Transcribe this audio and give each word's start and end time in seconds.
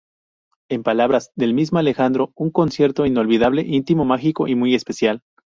En 0.67 0.81
palabras 0.81 1.31
del 1.35 1.53
mismo 1.53 1.77
Alejandro: 1.77 2.31
"Un 2.35 2.49
concierto 2.49 3.05
inolvidable, 3.05 3.61
íntimo, 3.61 4.03
mágico 4.03 4.47
y 4.47 4.55
muy 4.55 4.73
especial". 4.73 5.21